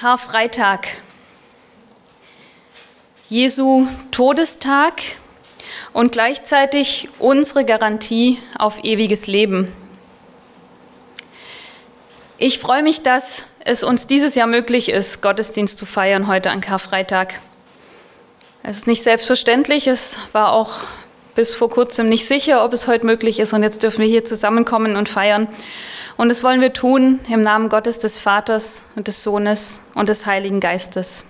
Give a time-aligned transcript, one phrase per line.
[0.00, 0.86] Karfreitag,
[3.28, 4.94] Jesu Todestag
[5.92, 9.70] und gleichzeitig unsere Garantie auf ewiges Leben.
[12.38, 16.62] Ich freue mich, dass es uns dieses Jahr möglich ist, Gottesdienst zu feiern heute an
[16.62, 17.38] Karfreitag.
[18.62, 20.78] Es ist nicht selbstverständlich, es war auch
[21.34, 24.24] bis vor kurzem nicht sicher, ob es heute möglich ist und jetzt dürfen wir hier
[24.24, 25.46] zusammenkommen und feiern.
[26.20, 30.26] Und das wollen wir tun im Namen Gottes des Vaters und des Sohnes und des
[30.26, 31.24] Heiligen Geistes.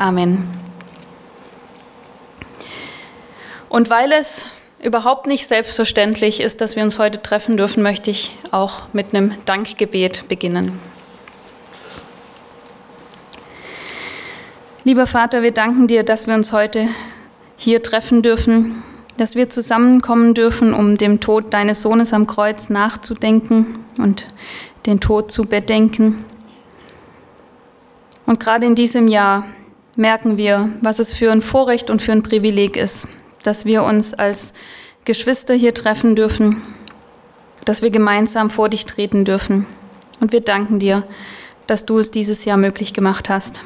[0.00, 0.48] Amen.
[3.68, 4.46] Und weil es
[4.82, 9.32] überhaupt nicht selbstverständlich ist, dass wir uns heute treffen dürfen, möchte ich auch mit einem
[9.44, 10.80] Dankgebet beginnen.
[14.82, 16.88] Lieber Vater, wir danken dir, dass wir uns heute
[17.56, 18.82] hier treffen dürfen,
[19.16, 24.26] dass wir zusammenkommen dürfen, um dem Tod deines Sohnes am Kreuz nachzudenken und
[24.86, 26.24] den Tod zu bedenken.
[28.26, 29.44] Und gerade in diesem Jahr
[29.96, 33.06] merken wir, was es für ein Vorrecht und für ein Privileg ist,
[33.42, 34.54] dass wir uns als
[35.04, 36.62] Geschwister hier treffen dürfen,
[37.64, 39.66] dass wir gemeinsam vor dich treten dürfen.
[40.20, 41.04] Und wir danken dir,
[41.66, 43.60] dass du es dieses Jahr möglich gemacht hast.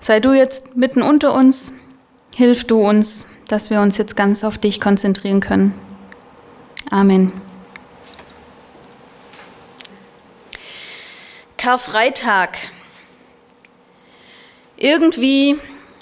[0.00, 1.74] Sei du jetzt mitten unter uns,
[2.34, 5.78] hilf du uns, dass wir uns jetzt ganz auf dich konzentrieren können.
[6.90, 7.32] Amen.
[11.58, 12.56] Karfreitag.
[14.78, 15.58] Irgendwie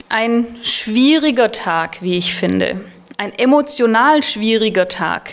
[0.08, 2.84] ein schwieriger Tag, wie ich finde.
[3.16, 5.32] Ein emotional schwieriger Tag.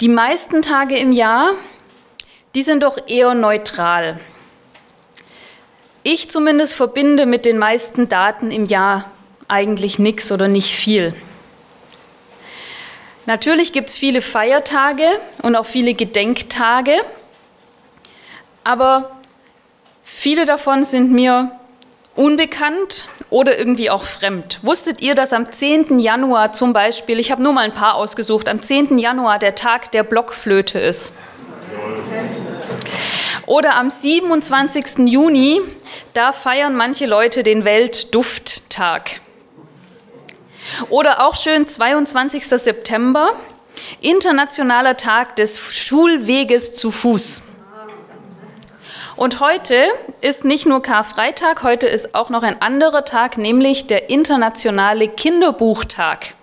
[0.00, 1.50] Die meisten Tage im Jahr,
[2.54, 4.20] die sind doch eher neutral.
[6.04, 9.10] Ich zumindest verbinde mit den meisten Daten im Jahr
[9.50, 11.14] eigentlich nichts oder nicht viel.
[13.26, 15.06] Natürlich gibt es viele Feiertage
[15.42, 16.94] und auch viele Gedenktage,
[18.64, 19.10] aber
[20.02, 21.52] viele davon sind mir
[22.16, 24.58] unbekannt oder irgendwie auch fremd.
[24.62, 26.00] Wusstet ihr, dass am 10.
[26.00, 28.98] Januar zum Beispiel, ich habe nur mal ein paar ausgesucht, am 10.
[28.98, 31.12] Januar der Tag der Blockflöte ist?
[33.46, 35.08] Oder am 27.
[35.08, 35.60] Juni,
[36.14, 39.20] da feiern manche Leute den Weltdufttag.
[40.88, 42.46] Oder auch schön 22.
[42.46, 43.30] September,
[44.00, 47.42] Internationaler Tag des Schulweges zu Fuß.
[49.16, 49.84] Und heute
[50.22, 56.34] ist nicht nur Karfreitag, heute ist auch noch ein anderer Tag, nämlich der Internationale Kinderbuchtag.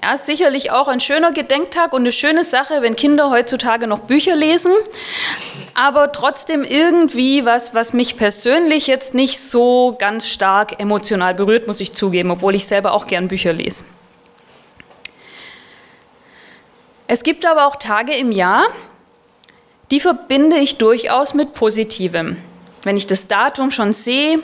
[0.00, 4.00] Ja, ist sicherlich auch ein schöner Gedenktag und eine schöne Sache, wenn Kinder heutzutage noch
[4.00, 4.72] Bücher lesen,
[5.74, 11.80] aber trotzdem irgendwie was, was mich persönlich jetzt nicht so ganz stark emotional berührt, muss
[11.80, 13.86] ich zugeben, obwohl ich selber auch gern Bücher lese.
[17.08, 18.68] Es gibt aber auch Tage im Jahr,
[19.90, 22.36] die verbinde ich durchaus mit Positivem.
[22.84, 24.38] Wenn ich das Datum schon sehe,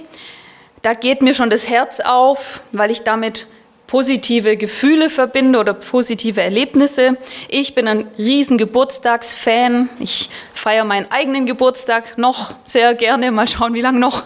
[0.82, 3.47] da geht mir schon das Herz auf, weil ich damit
[3.86, 7.16] positive Gefühle verbinde oder positive Erlebnisse.
[7.48, 9.88] Ich bin ein riesen Geburtstagsfan.
[10.00, 13.30] Ich feiere meinen eigenen Geburtstag noch sehr gerne.
[13.30, 14.24] Mal schauen, wie lange noch.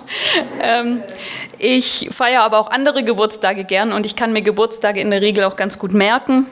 [0.63, 1.03] Ähm,
[1.59, 5.45] ich feiere aber auch andere Geburtstage gern und ich kann mir Geburtstage in der Regel
[5.45, 6.47] auch ganz gut merken.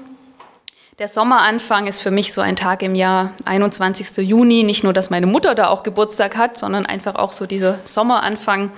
[0.98, 4.16] Der Sommeranfang ist für mich so ein Tag im Jahr, 21.
[4.26, 4.62] Juni.
[4.62, 8.72] Nicht nur, dass meine Mutter da auch Geburtstag hat, sondern einfach auch so dieser Sommeranfang.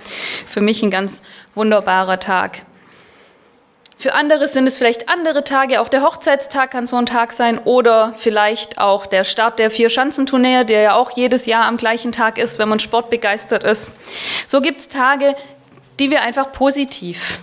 [0.44, 1.22] Für mich ein ganz
[1.54, 2.62] wunderbarer Tag.
[4.00, 7.58] Für andere sind es vielleicht andere Tage, auch der Hochzeitstag kann so ein Tag sein
[7.58, 12.38] oder vielleicht auch der Start der Vier-Schanzentournee, der ja auch jedes Jahr am gleichen Tag
[12.38, 13.90] ist, wenn man sportbegeistert ist.
[14.46, 15.34] So gibt es Tage,
[15.98, 17.40] die wir einfach positiv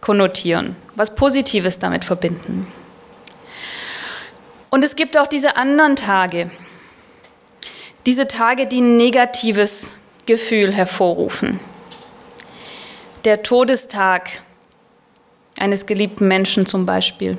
[0.00, 2.72] konnotieren, was Positives damit verbinden.
[4.70, 6.50] Und es gibt auch diese anderen Tage,
[8.06, 11.60] diese Tage, die ein negatives Gefühl hervorrufen.
[13.26, 14.30] Der Todestag
[15.60, 17.38] eines geliebten Menschen zum Beispiel,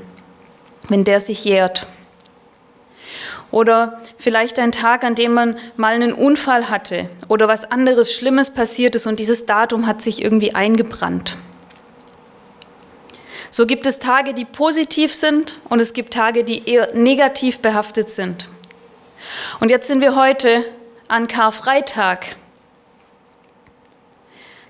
[0.90, 1.88] wenn der sich jährt.
[3.52, 8.54] Oder vielleicht ein Tag, an dem man mal einen Unfall hatte oder was anderes Schlimmes
[8.54, 11.36] passiert ist und dieses Datum hat sich irgendwie eingebrannt.
[13.50, 18.10] So gibt es Tage, die positiv sind und es gibt Tage, die eher negativ behaftet
[18.10, 18.48] sind.
[19.60, 20.64] Und jetzt sind wir heute
[21.10, 22.38] an Karfreitag.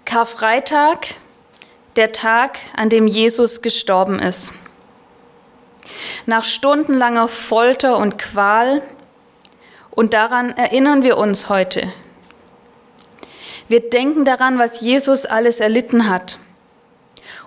[0.06, 1.10] Karfreitag,
[1.96, 4.54] der Tag, an dem Jesus gestorben ist.
[6.26, 8.82] Nach stundenlanger Folter und Qual
[9.92, 11.92] und daran erinnern wir uns heute.
[13.68, 16.38] Wir denken daran, was Jesus alles erlitten hat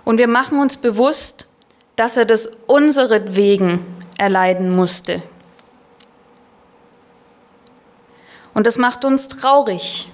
[0.03, 1.47] und wir machen uns bewusst,
[1.95, 3.79] dass er das unseretwegen
[4.17, 5.21] erleiden musste.
[8.53, 10.09] Und das macht uns traurig.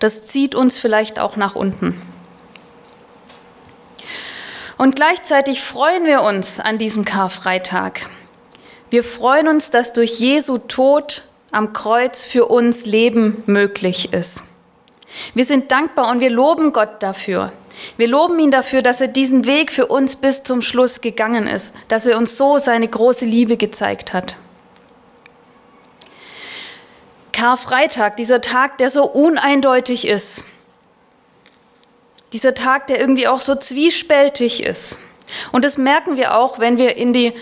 [0.00, 2.00] Das zieht uns vielleicht auch nach unten.
[4.76, 8.08] Und gleichzeitig freuen wir uns an diesem Karfreitag.
[8.90, 11.22] Wir freuen uns, dass durch Jesu Tod
[11.52, 14.44] am Kreuz für uns Leben möglich ist.
[15.34, 17.52] Wir sind dankbar und wir loben Gott dafür.
[17.96, 21.74] Wir loben ihn dafür, dass er diesen Weg für uns bis zum Schluss gegangen ist,
[21.88, 24.36] dass er uns so seine große Liebe gezeigt hat.
[27.32, 30.44] Karfreitag, dieser Tag, der so uneindeutig ist,
[32.34, 34.98] dieser Tag, der irgendwie auch so zwiespältig ist.
[35.52, 37.32] Und das merken wir auch, wenn wir in die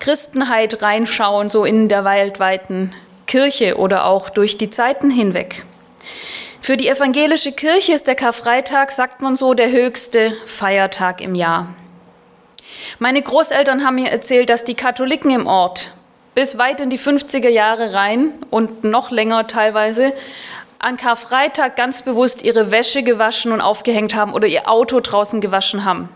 [0.00, 2.92] Christenheit reinschauen, so in der weltweiten
[3.26, 5.64] Kirche oder auch durch die Zeiten hinweg.
[6.60, 11.68] Für die evangelische Kirche ist der Karfreitag, sagt man so, der höchste Feiertag im Jahr.
[12.98, 15.92] Meine Großeltern haben mir erzählt, dass die Katholiken im Ort
[16.34, 20.14] bis weit in die 50er Jahre rein und noch länger teilweise
[20.82, 25.84] an Karfreitag ganz bewusst ihre Wäsche gewaschen und aufgehängt haben oder ihr Auto draußen gewaschen
[25.84, 26.10] haben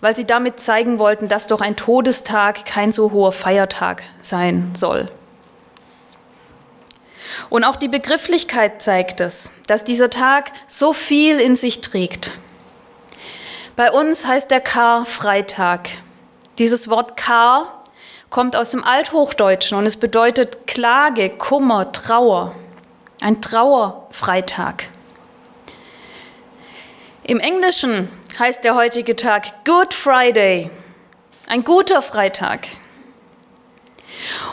[0.00, 5.06] weil sie damit zeigen wollten, dass doch ein Todestag kein so hoher Feiertag sein soll.
[7.50, 12.30] Und auch die Begrifflichkeit zeigt es, dass dieser Tag so viel in sich trägt.
[13.76, 15.88] Bei uns heißt der Kar-Freitag.
[16.58, 17.84] Dieses Wort Kar
[18.28, 22.54] kommt aus dem Althochdeutschen und es bedeutet Klage, Kummer, Trauer.
[23.20, 24.88] Ein Trauerfreitag.
[27.24, 30.70] Im Englischen heißt der heutige Tag Good Friday,
[31.48, 32.68] ein guter Freitag.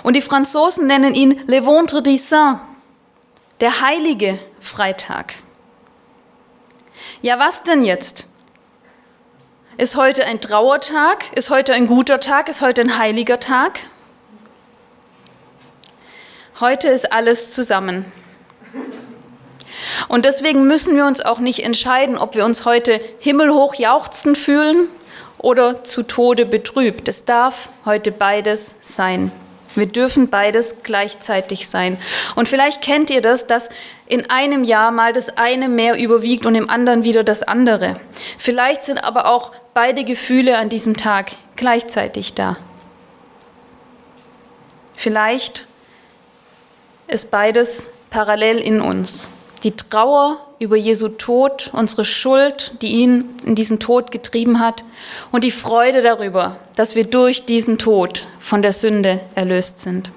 [0.01, 2.59] Und die Franzosen nennen ihn Le Vendredi Saint,
[3.59, 5.35] der heilige Freitag.
[7.21, 8.25] Ja, was denn jetzt?
[9.77, 11.31] Ist heute ein Trauertag?
[11.33, 12.49] Ist heute ein guter Tag?
[12.49, 13.79] Ist heute ein heiliger Tag?
[16.59, 18.11] Heute ist alles zusammen.
[20.07, 24.87] Und deswegen müssen wir uns auch nicht entscheiden, ob wir uns heute himmelhoch jauchzen fühlen
[25.37, 27.07] oder zu Tode betrübt.
[27.07, 29.31] Es darf heute beides sein.
[29.75, 31.97] Wir dürfen beides gleichzeitig sein.
[32.35, 33.69] Und vielleicht kennt ihr das, dass
[34.07, 37.99] in einem Jahr mal das eine mehr überwiegt und im anderen wieder das andere.
[38.37, 42.55] Vielleicht sind aber auch beide Gefühle an diesem Tag gleichzeitig da.
[44.95, 45.67] Vielleicht
[47.07, 49.29] ist beides parallel in uns
[49.65, 54.85] die Trauer über Jesu Tod, unsere Schuld, die ihn in diesen Tod getrieben hat,
[55.31, 60.11] und die Freude darüber, dass wir durch diesen Tod von der Sünde erlöst sind.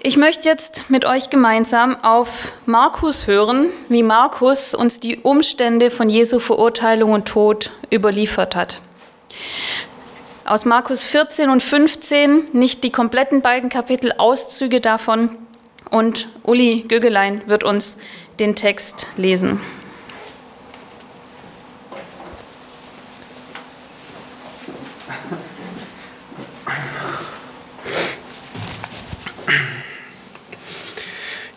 [0.00, 6.08] Ich möchte jetzt mit euch gemeinsam auf Markus hören, wie Markus uns die Umstände von
[6.08, 8.78] Jesu Verurteilung und Tod überliefert hat
[10.48, 15.36] aus Markus 14 und 15, nicht die kompletten beiden Kapitel, Auszüge davon.
[15.90, 17.98] Und Uli Gögelein wird uns
[18.40, 19.60] den Text lesen.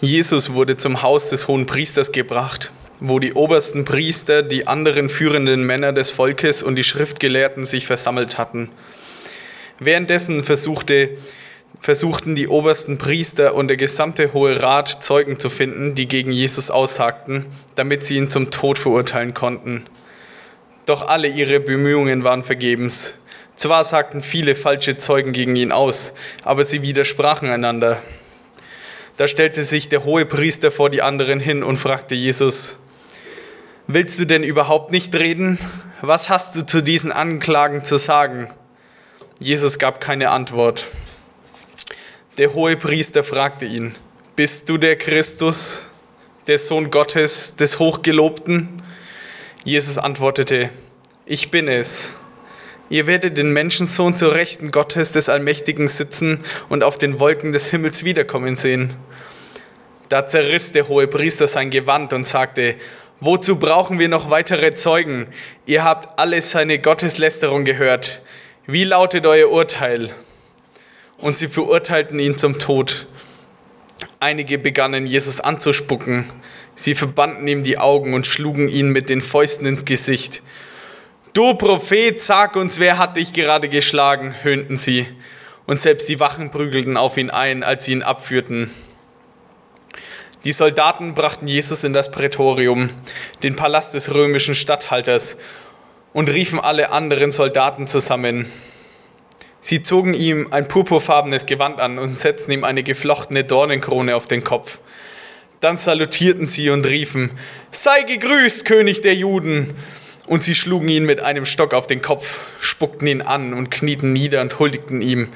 [0.02, 2.72] Jesus wurde zum Haus des hohen Priesters gebracht
[3.02, 8.38] wo die obersten Priester, die anderen führenden Männer des Volkes und die Schriftgelehrten sich versammelt
[8.38, 8.70] hatten.
[9.80, 11.18] Währenddessen versuchte,
[11.80, 16.70] versuchten die obersten Priester und der gesamte Hohe Rat Zeugen zu finden, die gegen Jesus
[16.70, 19.84] aussagten, damit sie ihn zum Tod verurteilen konnten.
[20.86, 23.16] Doch alle ihre Bemühungen waren vergebens.
[23.56, 28.00] Zwar sagten viele falsche Zeugen gegen ihn aus, aber sie widersprachen einander.
[29.18, 32.81] Da stellte sich der hohe Priester vor die anderen hin und fragte Jesus,
[33.88, 35.58] Willst du denn überhaupt nicht reden?
[36.02, 38.48] Was hast du zu diesen Anklagen zu sagen?
[39.42, 40.86] Jesus gab keine Antwort.
[42.38, 43.96] Der hohe Priester fragte ihn,
[44.36, 45.90] Bist du der Christus,
[46.48, 48.70] der Sohn Gottes, des Hochgelobten?
[49.64, 50.70] Jesus antwortete,
[51.26, 52.16] Ich bin es.
[52.90, 57.72] Ihr werdet den Menschensohn zur Rechten Gottes des Allmächtigen sitzen und auf den Wolken des
[57.72, 58.94] Himmels wiederkommen sehen.
[60.10, 62.76] Da zerriss der hohe Priester sein Gewand und sagte,
[63.24, 65.28] Wozu brauchen wir noch weitere Zeugen?
[65.68, 68.20] Ihr habt alle seine Gotteslästerung gehört.
[68.66, 70.10] Wie lautet euer Urteil?
[71.20, 73.06] Und sie verurteilten ihn zum Tod.
[74.20, 76.26] Einige begannen Jesus anzuspucken.
[76.74, 80.42] Sie verbanden ihm die Augen und schlugen ihn mit den Fäusten ins Gesicht.
[81.34, 84.34] Du Prophet, sag uns, wer hat dich gerade geschlagen?
[84.42, 85.06] höhnten sie.
[85.68, 88.72] Und selbst die Wachen prügelten auf ihn ein, als sie ihn abführten.
[90.44, 92.90] Die Soldaten brachten Jesus in das Prätorium,
[93.44, 95.38] den Palast des römischen Statthalters,
[96.14, 98.52] und riefen alle anderen Soldaten zusammen.
[99.62, 104.44] Sie zogen ihm ein purpurfarbenes Gewand an und setzten ihm eine geflochtene Dornenkrone auf den
[104.44, 104.80] Kopf.
[105.60, 107.30] Dann salutierten sie und riefen,
[107.70, 109.76] Sei gegrüßt, König der Juden!
[110.26, 114.12] Und sie schlugen ihn mit einem Stock auf den Kopf, spuckten ihn an und knieten
[114.12, 115.30] nieder und huldigten ihm.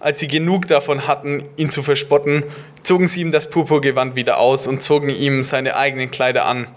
[0.00, 2.44] Als sie genug davon hatten, ihn zu verspotten,
[2.82, 6.68] zogen sie ihm das Purpurgewand wieder aus und zogen ihm seine eigenen Kleider an.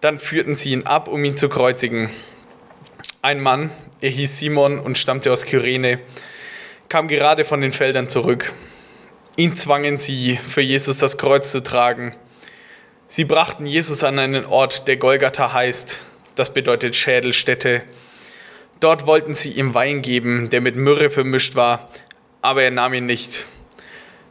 [0.00, 2.10] Dann führten sie ihn ab, um ihn zu kreuzigen.
[3.22, 3.70] Ein Mann,
[4.00, 6.00] er hieß Simon und stammte aus Kyrene,
[6.88, 8.52] kam gerade von den Feldern zurück.
[9.36, 12.14] Ihn zwangen sie, für Jesus das Kreuz zu tragen.
[13.06, 16.00] Sie brachten Jesus an einen Ort, der Golgatha heißt,
[16.34, 17.82] das bedeutet Schädelstätte.
[18.80, 21.88] Dort wollten sie ihm Wein geben, der mit Myrrhe vermischt war,
[22.42, 23.46] aber er nahm ihn nicht.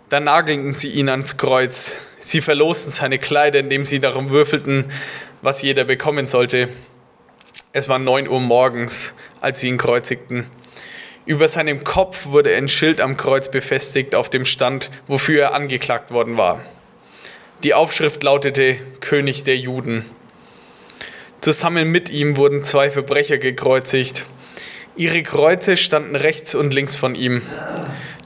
[0.10, 2.02] Dann nagelten sie ihn ans Kreuz.
[2.20, 4.92] Sie verlosten seine Kleider, indem sie darum würfelten,
[5.42, 6.70] was jeder bekommen sollte.
[7.74, 10.46] Es war neun Uhr morgens, als sie ihn kreuzigten.
[11.26, 16.12] Über seinem Kopf wurde ein Schild am Kreuz befestigt, auf dem stand, wofür er angeklagt
[16.12, 16.62] worden war.
[17.64, 20.04] Die Aufschrift lautete König der Juden.
[21.40, 24.26] Zusammen mit ihm wurden zwei Verbrecher gekreuzigt.
[24.96, 27.42] Ihre Kreuze standen rechts und links von ihm.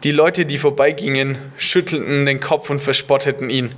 [0.05, 3.71] Die Leute, die vorbeigingen, schüttelten den Kopf und verspotteten ihn.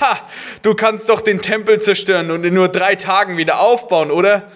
[0.00, 0.18] Ha,
[0.62, 4.50] du kannst doch den Tempel zerstören und in nur drei Tagen wieder aufbauen, oder?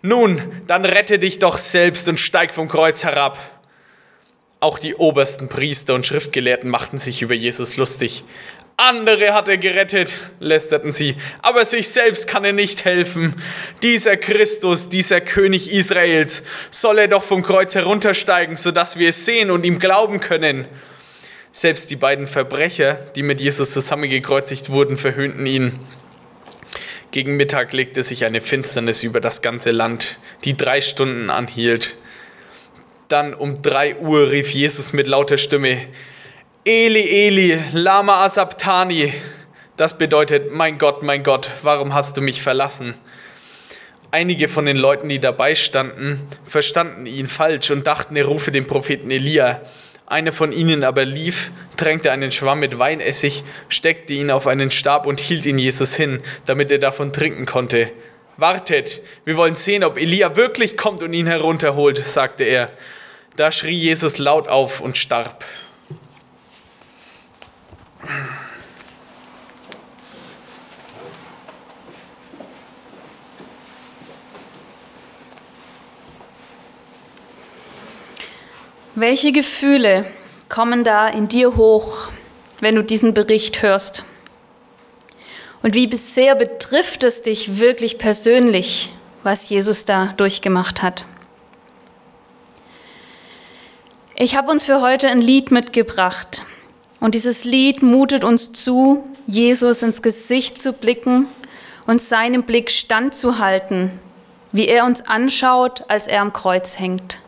[0.00, 3.36] Nun, dann rette dich doch selbst und steig vom Kreuz herab.
[4.60, 8.22] Auch die obersten Priester und Schriftgelehrten machten sich über Jesus lustig.
[8.82, 13.34] Andere hat er gerettet, lästerten sie, aber sich selbst kann er nicht helfen.
[13.82, 19.50] Dieser Christus, dieser König Israels, soll er doch vom Kreuz heruntersteigen, sodass wir es sehen
[19.50, 20.66] und ihm glauben können.
[21.52, 25.78] Selbst die beiden Verbrecher, die mit Jesus zusammengekreuzigt wurden, verhöhnten ihn.
[27.10, 31.98] Gegen Mittag legte sich eine Finsternis über das ganze Land, die drei Stunden anhielt.
[33.08, 35.86] Dann um drei Uhr rief Jesus mit lauter Stimme,
[36.66, 39.14] Eli, Eli, lama asabtani.
[39.78, 42.94] Das bedeutet, mein Gott, mein Gott, warum hast du mich verlassen?
[44.10, 48.66] Einige von den Leuten, die dabei standen, verstanden ihn falsch und dachten, er rufe den
[48.66, 49.62] Propheten Elia.
[50.04, 55.06] Einer von ihnen aber lief, tränkte einen Schwamm mit Weinessig, steckte ihn auf einen Stab
[55.06, 57.90] und hielt ihn Jesus hin, damit er davon trinken konnte.
[58.36, 62.68] Wartet, wir wollen sehen, ob Elia wirklich kommt und ihn herunterholt, sagte er.
[63.36, 65.42] Da schrie Jesus laut auf und starb.
[78.94, 80.04] Welche Gefühle
[80.50, 82.08] kommen da in dir hoch,
[82.60, 84.04] wenn du diesen Bericht hörst?
[85.62, 88.92] Und wie sehr betrifft es dich wirklich persönlich,
[89.22, 91.04] was Jesus da durchgemacht hat?
[94.16, 96.42] Ich habe uns für heute ein Lied mitgebracht.
[97.00, 101.26] Und dieses Lied mutet uns zu, Jesus ins Gesicht zu blicken
[101.86, 103.90] und seinem Blick standzuhalten,
[104.52, 107.18] wie er uns anschaut, als er am Kreuz hängt.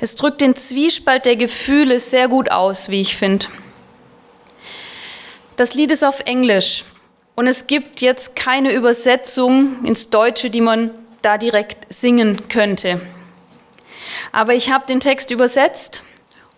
[0.00, 3.46] Es drückt den Zwiespalt der Gefühle sehr gut aus, wie ich finde.
[5.56, 6.84] Das Lied ist auf Englisch
[7.36, 10.90] und es gibt jetzt keine Übersetzung ins Deutsche, die man
[11.20, 13.00] da direkt singen könnte.
[14.32, 16.02] Aber ich habe den Text übersetzt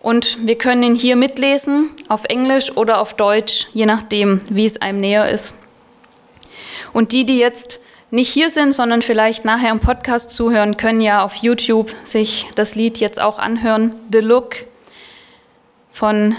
[0.05, 4.79] und wir können ihn hier mitlesen, auf Englisch oder auf Deutsch, je nachdem, wie es
[4.79, 5.55] einem näher ist.
[6.93, 7.79] Und die, die jetzt
[8.11, 12.75] nicht hier sind, sondern vielleicht nachher im Podcast zuhören, können ja auf YouTube sich das
[12.75, 13.95] Lied jetzt auch anhören.
[14.11, 14.67] The Look
[15.89, 16.35] von,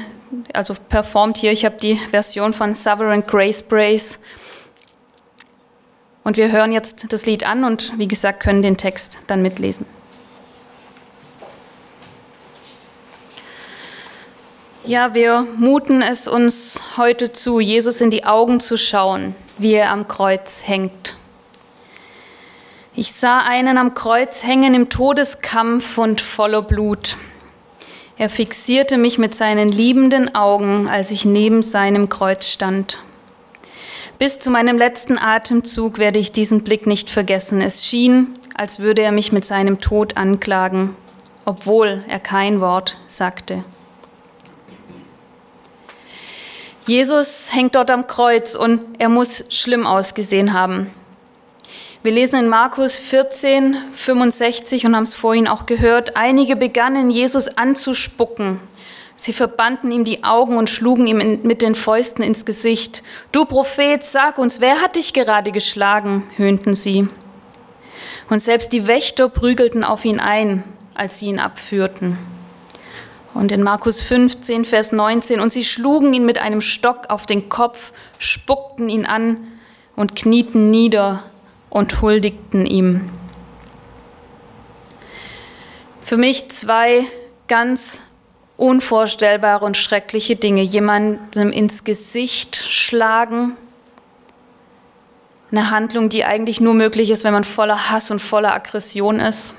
[0.52, 4.20] also performt hier, ich habe die Version von Sovereign Grace Brace.
[6.22, 9.86] Und wir hören jetzt das Lied an und wie gesagt, können den Text dann mitlesen.
[14.86, 19.90] Ja, wir muten es uns heute zu, Jesus in die Augen zu schauen, wie er
[19.90, 21.16] am Kreuz hängt.
[22.94, 27.16] Ich sah einen am Kreuz hängen im Todeskampf und voller Blut.
[28.16, 32.98] Er fixierte mich mit seinen liebenden Augen, als ich neben seinem Kreuz stand.
[34.20, 37.60] Bis zu meinem letzten Atemzug werde ich diesen Blick nicht vergessen.
[37.60, 40.94] Es schien, als würde er mich mit seinem Tod anklagen,
[41.44, 43.64] obwohl er kein Wort sagte.
[46.86, 50.90] Jesus hängt dort am Kreuz und er muss schlimm ausgesehen haben.
[52.04, 57.48] Wir lesen in Markus 14, 65 und haben es vorhin auch gehört, einige begannen Jesus
[57.48, 58.60] anzuspucken.
[59.16, 63.02] Sie verbanden ihm die Augen und schlugen ihm mit den Fäusten ins Gesicht.
[63.32, 66.22] Du Prophet, sag uns, wer hat dich gerade geschlagen?
[66.36, 67.08] höhnten sie.
[68.30, 70.62] Und selbst die Wächter prügelten auf ihn ein.
[70.94, 72.35] als sie ihn abführten.
[73.36, 77.50] Und in Markus 15, Vers 19, und sie schlugen ihn mit einem Stock auf den
[77.50, 79.46] Kopf, spuckten ihn an
[79.94, 81.22] und knieten nieder
[81.68, 83.10] und huldigten ihm.
[86.00, 87.04] Für mich zwei
[87.46, 88.04] ganz
[88.56, 90.62] unvorstellbare und schreckliche Dinge.
[90.62, 93.54] Jemandem ins Gesicht schlagen.
[95.50, 99.56] Eine Handlung, die eigentlich nur möglich ist, wenn man voller Hass und voller Aggression ist.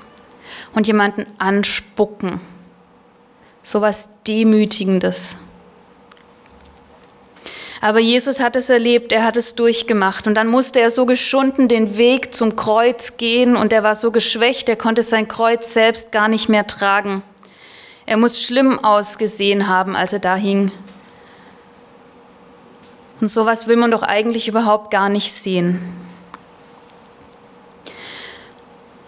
[0.74, 2.40] Und jemanden anspucken.
[3.68, 5.36] So was Demütigendes.
[7.82, 10.26] Aber Jesus hat es erlebt, er hat es durchgemacht.
[10.26, 14.10] Und dann musste er so geschunden den Weg zum Kreuz gehen und er war so
[14.10, 17.22] geschwächt, er konnte sein Kreuz selbst gar nicht mehr tragen.
[18.06, 20.72] Er muss schlimm ausgesehen haben, als er da hing.
[23.20, 25.78] Und sowas will man doch eigentlich überhaupt gar nicht sehen.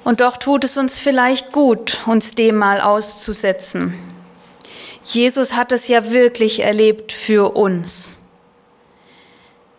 [0.04, 4.09] Und doch tut es uns vielleicht gut, uns dem mal auszusetzen.
[5.02, 8.18] Jesus hat es ja wirklich erlebt für uns.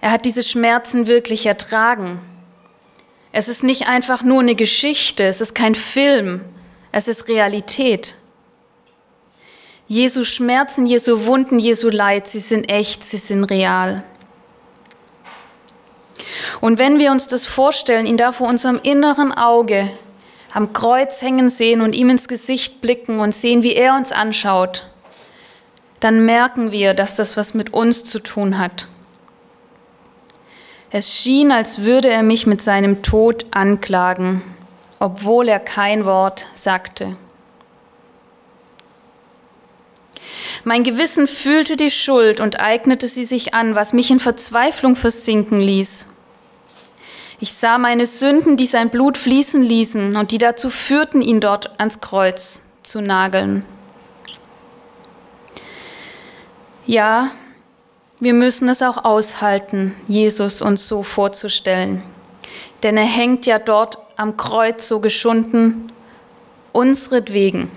[0.02, 2.20] Er hat diese Schmerzen wirklich ertragen.
[3.32, 6.42] Es ist nicht einfach nur eine Geschichte, es ist kein Film,
[6.92, 8.16] es ist Realität.
[9.88, 14.04] Jesu Schmerzen, Jesu Wunden, Jesu Leid, sie sind echt, sie sind real.
[16.62, 19.90] Und wenn wir uns das vorstellen, ihn da vor unserem inneren Auge
[20.54, 24.91] am Kreuz hängen sehen und ihm ins Gesicht blicken und sehen, wie er uns anschaut,
[26.02, 28.88] dann merken wir, dass das was mit uns zu tun hat.
[30.90, 34.42] Es schien, als würde er mich mit seinem Tod anklagen,
[35.00, 37.16] obwohl er kein Wort sagte.
[40.64, 45.60] Mein Gewissen fühlte die Schuld und eignete sie sich an, was mich in Verzweiflung versinken
[45.60, 46.08] ließ.
[47.40, 51.80] Ich sah meine Sünden, die sein Blut fließen ließen und die dazu führten, ihn dort
[51.80, 53.66] ans Kreuz zu nageln.
[56.88, 57.30] Ja,
[58.20, 62.04] wir müssen es auch aushalten, Jesus uns so vorzustellen.
[62.84, 65.92] Denn er hängt ja dort am Kreuz so geschunden,
[66.72, 67.70] unsretwegen.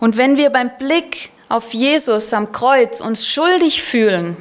[0.00, 4.36] Und wenn wir beim Blick auf Jesus am Kreuz uns schuldig fühlen,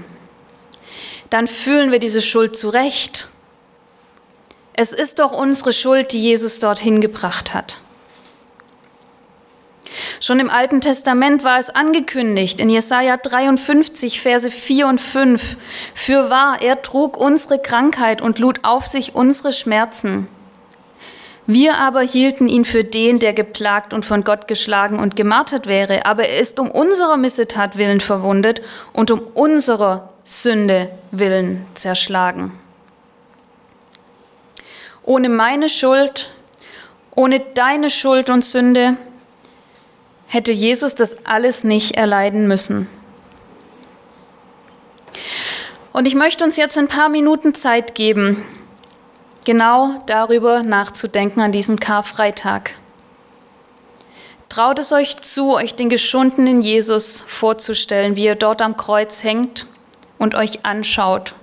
[1.29, 3.27] dann fühlen wir diese Schuld zurecht.
[4.73, 7.77] Es ist doch unsere Schuld, die Jesus dorthin gebracht hat.
[10.19, 15.57] Schon im Alten Testament war es angekündigt in Jesaja 53, Verse 4 und 5.
[15.93, 20.27] Für wahr, er trug unsere Krankheit und lud auf sich unsere Schmerzen.
[21.47, 26.05] Wir aber hielten ihn für den, der geplagt und von Gott geschlagen und gemartert wäre,
[26.05, 28.61] aber er ist um unserer Missetat willen verwundet
[28.93, 32.57] und um unserer Sünde willen zerschlagen.
[35.03, 36.31] Ohne meine Schuld,
[37.15, 38.95] ohne deine Schuld und Sünde
[40.31, 42.87] hätte Jesus das alles nicht erleiden müssen.
[45.91, 48.41] Und ich möchte uns jetzt ein paar Minuten Zeit geben,
[49.45, 52.75] genau darüber nachzudenken an diesem Karfreitag.
[54.47, 59.65] Traut es euch zu, euch den geschundenen Jesus vorzustellen, wie er dort am Kreuz hängt
[60.17, 61.33] und euch anschaut.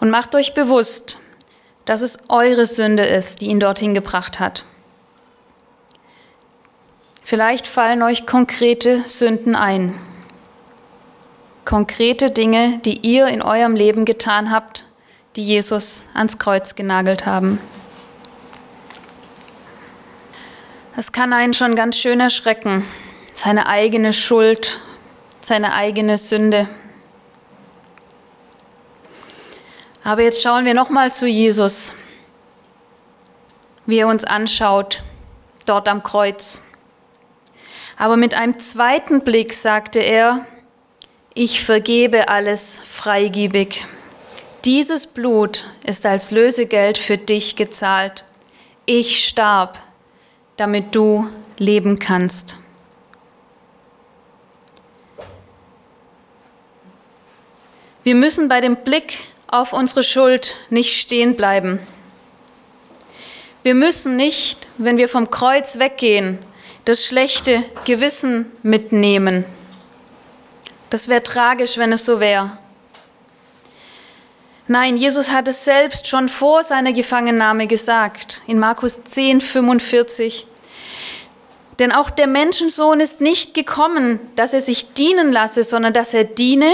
[0.00, 1.18] Und macht euch bewusst,
[1.84, 4.64] dass es eure Sünde ist, die ihn dorthin gebracht hat.
[7.30, 9.94] Vielleicht fallen euch konkrete Sünden ein.
[11.64, 14.84] Konkrete Dinge, die ihr in eurem Leben getan habt,
[15.36, 17.60] die Jesus ans Kreuz genagelt haben.
[20.96, 22.84] Das kann einen schon ganz schön erschrecken,
[23.32, 24.80] seine eigene Schuld,
[25.40, 26.68] seine eigene Sünde.
[30.02, 31.94] Aber jetzt schauen wir nochmal zu Jesus,
[33.86, 35.04] wie er uns anschaut,
[35.64, 36.62] dort am Kreuz.
[38.00, 40.46] Aber mit einem zweiten Blick sagte er,
[41.34, 43.84] ich vergebe alles freigebig.
[44.64, 48.24] Dieses Blut ist als Lösegeld für dich gezahlt.
[48.86, 49.78] Ich starb,
[50.56, 52.56] damit du leben kannst.
[58.02, 61.78] Wir müssen bei dem Blick auf unsere Schuld nicht stehen bleiben.
[63.62, 66.38] Wir müssen nicht, wenn wir vom Kreuz weggehen,
[66.84, 69.44] das schlechte Gewissen mitnehmen.
[70.88, 72.56] Das wäre tragisch, wenn es so wäre.
[74.66, 80.46] Nein, Jesus hat es selbst schon vor seiner Gefangennahme gesagt, in Markus 10, 45.
[81.80, 86.24] Denn auch der Menschensohn ist nicht gekommen, dass er sich dienen lasse, sondern dass er
[86.24, 86.70] diene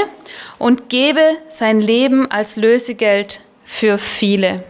[0.58, 4.64] und gebe sein Leben als Lösegeld für viele.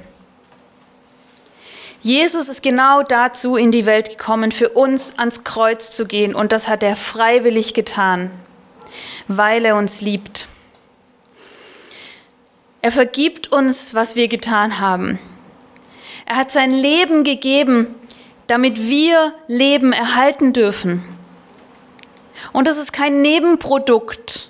[2.07, 6.37] Jesus ist genau dazu in die Welt gekommen, für uns ans Kreuz zu gehen.
[6.37, 8.31] Und das hat er freiwillig getan,
[9.27, 10.47] weil er uns liebt.
[12.81, 15.19] Er vergibt uns, was wir getan haben.
[16.27, 17.93] Er hat sein Leben gegeben,
[18.47, 21.03] damit wir Leben erhalten dürfen.
[22.53, 24.49] Und das ist kein Nebenprodukt,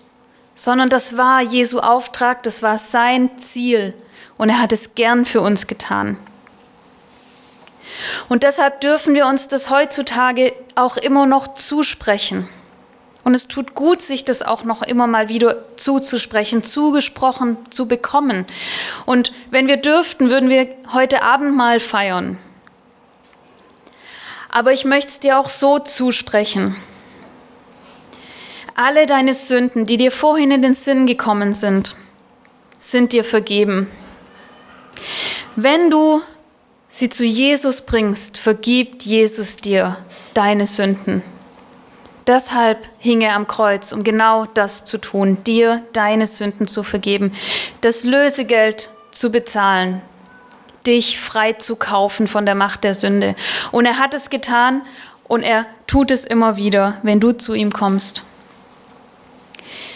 [0.55, 3.95] sondern das war Jesu Auftrag, das war sein Ziel
[4.37, 6.19] und er hat es gern für uns getan.
[8.29, 12.49] Und deshalb dürfen wir uns das heutzutage auch immer noch zusprechen.
[13.25, 18.47] Und es tut gut, sich das auch noch immer mal wieder zuzusprechen, zugesprochen zu bekommen.
[19.05, 22.39] Und wenn wir dürften, würden wir heute Abend mal feiern.
[24.49, 26.77] Aber ich möchte es dir auch so zusprechen.
[28.77, 31.97] Alle deine Sünden, die dir vorhin in den Sinn gekommen sind,
[32.79, 33.91] sind dir vergeben.
[35.57, 36.23] Wenn du
[36.97, 39.99] sie zu Jesus bringst, vergibt Jesus dir
[40.33, 41.23] deine Sünden.
[42.27, 47.33] Deshalb hing er am Kreuz, um genau das zu tun, dir deine Sünden zu vergeben,
[47.83, 50.01] das Lösegeld zu bezahlen,
[50.87, 53.37] dich frei zu kaufen von der Macht der Sünde.
[53.73, 54.81] Und er hat es getan
[55.25, 58.23] und er tut es immer wieder, wenn du zu ihm kommst.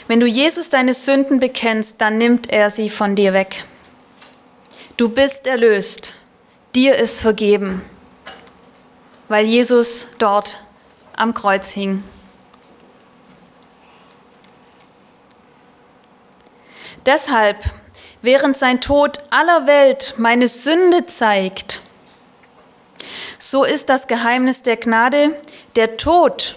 [0.06, 3.64] Wenn du Jesus deine Sünden bekennst, dann nimmt er sie von dir weg.
[4.98, 6.19] Du bist erlöst
[6.74, 7.82] dir ist vergeben,
[9.28, 10.64] weil Jesus dort
[11.16, 12.02] am Kreuz hing.
[17.06, 17.64] Deshalb,
[18.22, 21.80] während sein Tod aller Welt meine Sünde zeigt,
[23.38, 25.34] so ist das Geheimnis der Gnade,
[25.76, 26.56] der Tod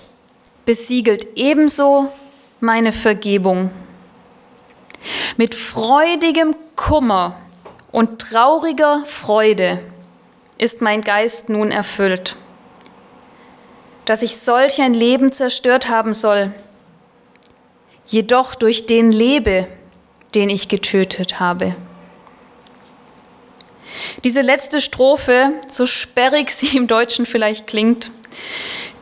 [0.65, 2.12] besiegelt ebenso
[2.60, 3.71] meine Vergebung.
[5.38, 7.38] Mit freudigem Kummer
[7.91, 9.80] und trauriger Freude
[10.58, 12.36] ist mein Geist nun erfüllt,
[14.06, 16.54] dass ich solch ein Leben zerstört haben soll,
[18.06, 19.68] jedoch durch den lebe,
[20.36, 21.76] den ich getötet habe.
[24.24, 28.12] Diese letzte Strophe, so sperrig sie im Deutschen vielleicht klingt,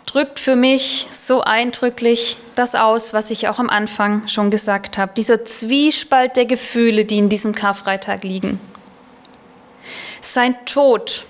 [0.05, 5.13] drückt für mich so eindrücklich das aus, was ich auch am Anfang schon gesagt habe.
[5.15, 8.59] Dieser Zwiespalt der Gefühle, die in diesem Karfreitag liegen.
[10.21, 11.25] Sein Tod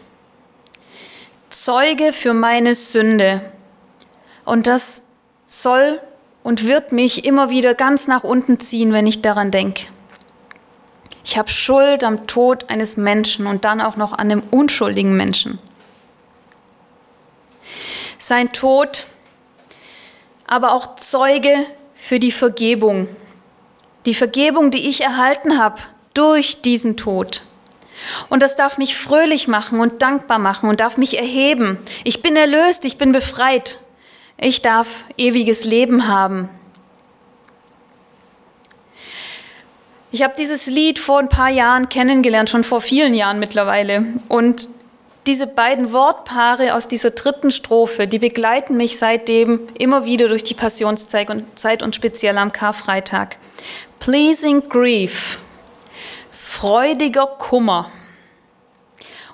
[1.51, 3.41] Zeuge für meine Sünde.
[4.45, 5.03] Und das
[5.45, 6.01] soll
[6.43, 9.87] und wird mich immer wieder ganz nach unten ziehen, wenn ich daran denke.
[11.23, 15.59] Ich habe Schuld am Tod eines Menschen und dann auch noch an einem unschuldigen Menschen.
[18.17, 19.05] Sein Tod,
[20.47, 21.53] aber auch Zeuge
[21.93, 23.07] für die Vergebung.
[24.05, 25.81] Die Vergebung, die ich erhalten habe
[26.13, 27.43] durch diesen Tod.
[28.29, 31.77] Und das darf mich fröhlich machen und dankbar machen und darf mich erheben.
[32.03, 33.79] Ich bin erlöst, ich bin befreit.
[34.37, 36.49] Ich darf ewiges Leben haben.
[40.11, 44.03] Ich habe dieses Lied vor ein paar Jahren kennengelernt, schon vor vielen Jahren mittlerweile.
[44.27, 44.67] Und
[45.27, 50.55] diese beiden Wortpaare aus dieser dritten Strophe, die begleiten mich seitdem immer wieder durch die
[50.55, 53.37] Passionszeit und, speziell am Karfreitag.
[53.99, 55.39] Pleasing Grief
[56.31, 57.91] freudiger Kummer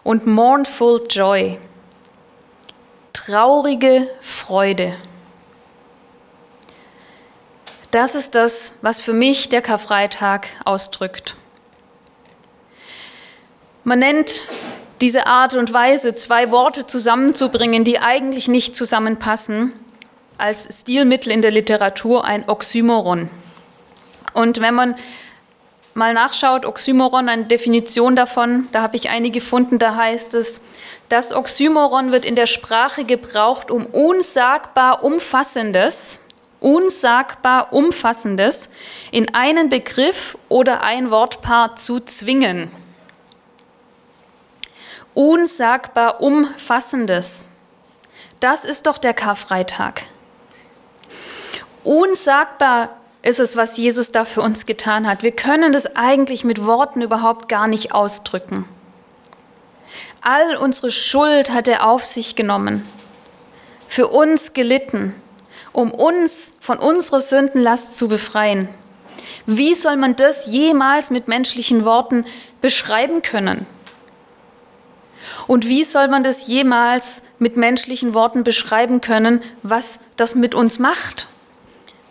[0.04, 1.60] und mournful joy,
[3.14, 4.96] traurige Freude.
[7.92, 11.36] Das ist das, was für mich der Karfreitag ausdrückt.
[13.84, 14.44] Man nennt
[15.00, 19.72] diese Art und Weise, zwei Worte zusammenzubringen, die eigentlich nicht zusammenpassen,
[20.40, 23.30] als Stilmittel in der Literatur ein Oxymoron.
[24.34, 24.96] Und wenn man
[25.98, 30.62] mal nachschaut, Oxymoron, eine Definition davon, da habe ich eine gefunden, da heißt es,
[31.10, 36.20] das Oxymoron wird in der Sprache gebraucht, um unsagbar Umfassendes,
[36.60, 38.70] unsagbar Umfassendes
[39.12, 42.72] in einen Begriff oder ein Wortpaar zu zwingen.
[45.16, 47.50] Unsagbar Umfassendes.
[48.40, 50.04] Das ist doch der Karfreitag.
[51.84, 52.90] Unsagbar
[53.24, 55.24] ist es, was Jesus da für uns getan hat.
[55.24, 58.66] Wir können das eigentlich mit Worten überhaupt gar nicht ausdrücken.
[60.22, 62.86] All unsere Schuld hat er auf sich genommen,
[63.88, 65.16] für uns gelitten,
[65.72, 68.68] um uns von unserer Sündenlast zu befreien.
[69.46, 72.26] Wie soll man das jemals mit menschlichen Worten
[72.62, 73.66] beschreiben können?
[75.48, 80.80] Und wie soll man das jemals mit menschlichen Worten beschreiben können, was das mit uns
[80.80, 81.28] macht?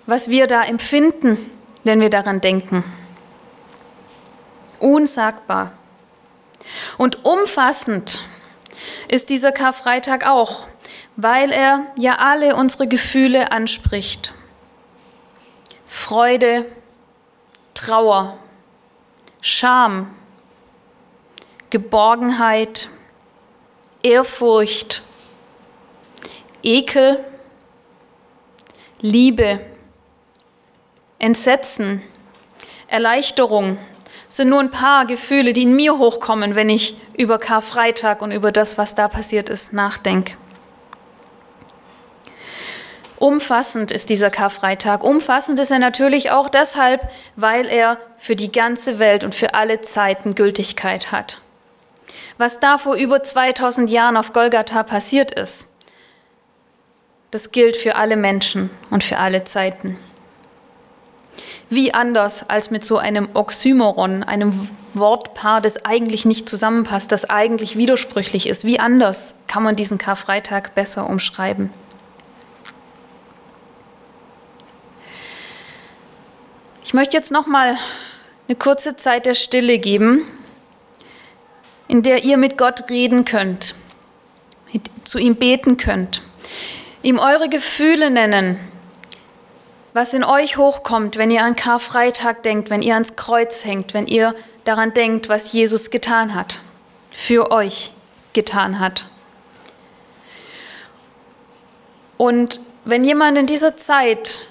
[0.07, 1.39] Was wir da empfinden,
[1.85, 2.85] wenn wir daran denken.
[4.79, 5.73] Unsagbar.
[6.99, 8.21] Und umfassend
[9.09, 10.67] ist dieser Karfreitag auch,
[11.17, 14.33] weil er ja alle unsere Gefühle anspricht.
[15.87, 16.65] Freude,
[17.75, 18.37] Trauer,
[19.41, 20.15] Scham,
[21.71, 22.89] Geborgenheit,
[24.03, 25.03] Ehrfurcht,
[26.63, 27.25] Ekel,
[29.01, 29.61] Liebe,
[31.19, 32.03] Entsetzen,
[32.89, 33.79] Erleichterung
[34.29, 38.53] sind nur ein paar Gefühle, die in mir hochkommen, wenn ich über Karfreitag und über
[38.53, 40.37] das, was da passiert ist, nachdenke.
[43.19, 45.03] Umfassend ist dieser Karfreitag.
[45.03, 49.81] Umfassend ist er natürlich auch deshalb, weil er für die ganze Welt und für alle
[49.81, 51.41] Zeiten Gültigkeit hat.
[52.37, 55.77] Was da vor über 2000 Jahren auf Golgatha passiert ist,
[57.31, 59.99] das gilt für alle Menschen und für alle Zeiten.
[61.69, 64.53] Wie anders als mit so einem Oxymoron, einem
[64.95, 68.65] Wortpaar, das eigentlich nicht zusammenpasst, das eigentlich widersprüchlich ist.
[68.65, 71.71] Wie anders kann man diesen Karfreitag besser umschreiben?
[76.85, 77.77] Ich möchte jetzt noch mal
[78.47, 80.25] eine kurze Zeit der Stille geben,
[81.89, 83.75] in der ihr mit Gott reden könnt,
[85.03, 86.23] zu ihm beten könnt,
[87.03, 88.57] ihm eure Gefühle nennen,
[89.97, 94.07] was in euch hochkommt, wenn ihr an Karfreitag denkt, wenn ihr ans Kreuz hängt, wenn
[94.07, 96.59] ihr daran denkt, was Jesus getan hat,
[97.11, 97.93] für euch
[98.35, 99.07] getan hat.
[102.19, 104.49] Und wenn jemand in dieser Zeit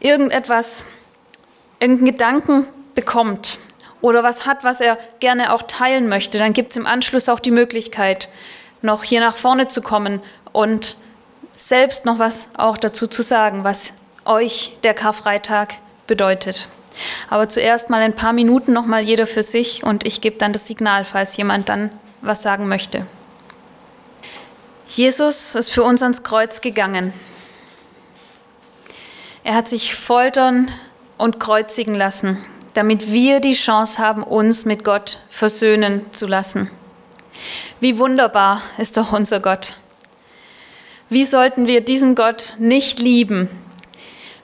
[0.00, 0.84] irgendetwas,
[1.78, 3.56] irgendeinen Gedanken bekommt
[4.02, 7.40] oder was hat, was er gerne auch teilen möchte, dann gibt es im Anschluss auch
[7.40, 8.28] die Möglichkeit,
[8.82, 10.20] noch hier nach vorne zu kommen
[10.52, 10.98] und
[11.56, 15.74] selbst noch was auch dazu zu sagen, was euch der Karfreitag
[16.06, 16.68] bedeutet.
[17.28, 20.52] Aber zuerst mal ein paar Minuten noch mal jeder für sich und ich gebe dann
[20.52, 23.06] das Signal, falls jemand dann was sagen möchte.
[24.86, 27.12] Jesus ist für uns ans Kreuz gegangen.
[29.44, 30.70] Er hat sich foltern
[31.16, 36.70] und kreuzigen lassen, damit wir die Chance haben, uns mit Gott versöhnen zu lassen.
[37.78, 39.74] Wie wunderbar ist doch unser Gott.
[41.08, 43.48] Wie sollten wir diesen Gott nicht lieben,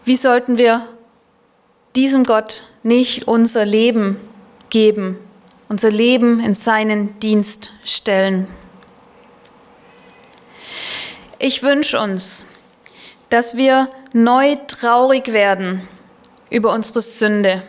[0.07, 0.87] wie sollten wir
[1.97, 4.17] diesem Gott nicht unser Leben
[4.71, 5.19] geben,
[5.69, 8.47] unser Leben in seinen Dienst stellen?
[11.41, 12.47] Ich wünsche uns,
[13.31, 15.87] dass wir neu traurig werden
[16.51, 17.61] über unsere Sünde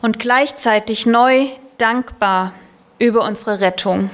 [0.00, 2.54] und gleichzeitig neu dankbar
[2.98, 4.08] über unsere Rettung.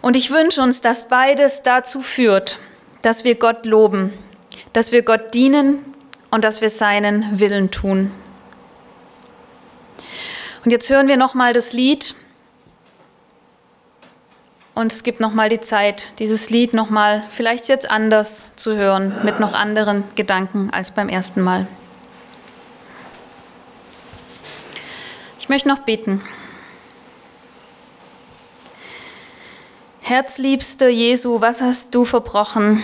[0.00, 2.58] Und ich wünsche uns, dass beides dazu führt,
[3.02, 4.12] dass wir Gott loben,
[4.72, 5.84] dass wir Gott dienen
[6.30, 8.10] und dass wir seinen Willen tun.
[10.64, 12.14] Und jetzt hören wir noch mal das Lied
[14.74, 18.76] und es gibt noch mal die Zeit, dieses Lied noch mal vielleicht jetzt anders zu
[18.76, 21.66] hören mit noch anderen Gedanken als beim ersten Mal.
[25.38, 26.22] Ich möchte noch beten.
[30.10, 32.82] Herzliebster Jesu, was hast du verbrochen,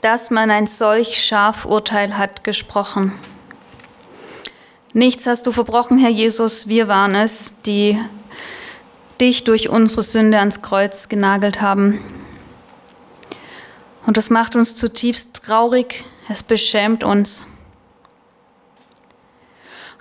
[0.00, 3.12] dass man ein solch scharf Urteil hat gesprochen?
[4.92, 7.96] Nichts hast du verbrochen, Herr Jesus, wir waren es, die
[9.20, 12.00] dich durch unsere Sünde ans Kreuz genagelt haben.
[14.04, 17.46] Und das macht uns zutiefst traurig, es beschämt uns.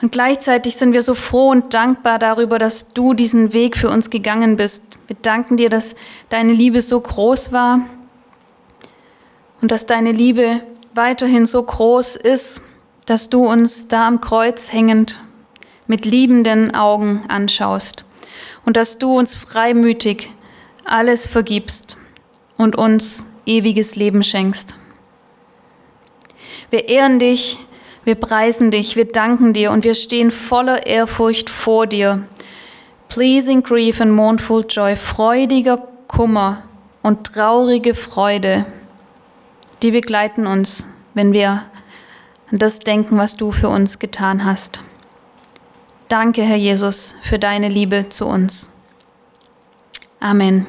[0.02, 4.10] Und gleichzeitig sind wir so froh und dankbar darüber, dass du diesen Weg für uns
[4.10, 4.93] gegangen bist.
[5.08, 5.96] Wir danken dir, dass
[6.30, 7.80] deine Liebe so groß war
[9.62, 10.62] und dass deine Liebe
[10.94, 12.62] weiterhin so groß ist,
[13.06, 15.20] dass du uns da am Kreuz hängend
[15.88, 18.06] mit liebenden Augen anschaust
[18.66, 20.32] und dass du uns freimütig
[20.86, 21.98] alles vergibst
[22.58, 24.76] und uns ewiges Leben schenkst.
[26.70, 27.58] Wir ehren dich,
[28.04, 32.26] wir preisen dich, wir danken dir und wir stehen voller Ehrfurcht vor dir.
[33.14, 36.64] Pleasing grief and mournful joy, freudiger Kummer
[37.04, 38.66] und traurige Freude,
[39.84, 41.64] die begleiten uns, wenn wir
[42.52, 44.82] an das denken, was du für uns getan hast.
[46.10, 48.74] Danke, Herr Jesus, für deine Liebe zu uns.
[50.20, 50.66] Amen.